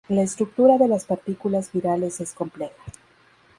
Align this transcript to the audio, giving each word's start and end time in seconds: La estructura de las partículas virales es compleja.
La 0.09 0.23
estructura 0.23 0.79
de 0.79 0.87
las 0.87 1.05
partículas 1.05 1.71
virales 1.71 2.21
es 2.21 2.33
compleja. 2.33 2.73